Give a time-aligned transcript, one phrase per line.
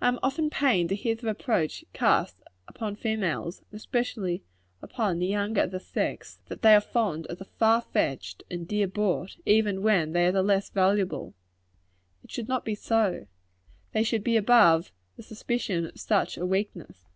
[0.00, 4.42] I am often pained to hear the reproach cast upon females, and especially
[4.82, 8.66] upon the younger of the sex, that they are fond of the "far fetched" and
[8.66, 11.34] "dear bought," even when they are the less valuable.
[12.24, 13.28] It should not be so.
[13.92, 17.06] They should be above the suspicion of such a weakness.